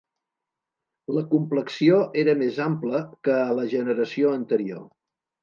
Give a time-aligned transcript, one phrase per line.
[1.17, 4.83] La complexió era més ampla que a la generació anterior.